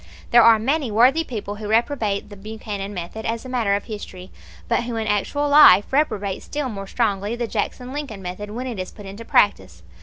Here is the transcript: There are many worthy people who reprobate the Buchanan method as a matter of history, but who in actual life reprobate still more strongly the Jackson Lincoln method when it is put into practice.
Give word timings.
There 0.31 0.41
are 0.41 0.57
many 0.57 0.89
worthy 0.89 1.23
people 1.23 1.57
who 1.57 1.67
reprobate 1.67 2.29
the 2.29 2.35
Buchanan 2.35 2.91
method 2.91 3.23
as 3.23 3.45
a 3.45 3.49
matter 3.49 3.75
of 3.75 3.83
history, 3.83 4.31
but 4.67 4.85
who 4.85 4.95
in 4.95 5.05
actual 5.05 5.47
life 5.47 5.93
reprobate 5.93 6.41
still 6.41 6.69
more 6.69 6.87
strongly 6.87 7.35
the 7.35 7.45
Jackson 7.45 7.93
Lincoln 7.93 8.23
method 8.23 8.49
when 8.49 8.65
it 8.65 8.79
is 8.79 8.89
put 8.89 9.05
into 9.05 9.23
practice. 9.23 9.83